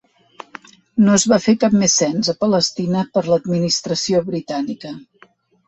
No 1.07 1.13
es 1.17 1.25
va 1.31 1.39
fer 1.43 1.55
cap 1.65 1.75
més 1.83 1.99
cens 2.01 2.33
a 2.33 2.35
Palestina 2.41 3.05
per 3.19 3.25
l'administració 3.29 4.25
britànica. 4.33 4.99